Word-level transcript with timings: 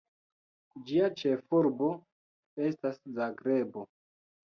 Ĝia 0.85 1.09
ĉefurbo 1.19 1.89
estas 2.69 2.97
Zagrebo. 3.19 3.85